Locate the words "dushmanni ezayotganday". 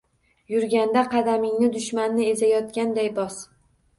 1.75-3.13